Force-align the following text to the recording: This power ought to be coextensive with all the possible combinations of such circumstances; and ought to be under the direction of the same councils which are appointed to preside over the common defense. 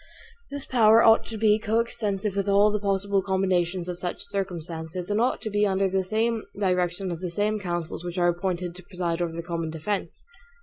This 0.49 0.65
power 0.65 1.03
ought 1.03 1.27
to 1.27 1.37
be 1.37 1.59
coextensive 1.59 2.35
with 2.35 2.49
all 2.49 2.71
the 2.71 2.79
possible 2.79 3.21
combinations 3.21 3.87
of 3.87 3.99
such 3.99 4.23
circumstances; 4.23 5.11
and 5.11 5.21
ought 5.21 5.41
to 5.43 5.51
be 5.51 5.63
under 5.67 5.87
the 5.87 6.41
direction 6.59 7.11
of 7.11 7.19
the 7.21 7.29
same 7.29 7.59
councils 7.59 8.03
which 8.03 8.17
are 8.17 8.27
appointed 8.29 8.73
to 8.75 8.81
preside 8.83 9.21
over 9.21 9.33
the 9.35 9.43
common 9.43 9.69
defense. 9.69 10.25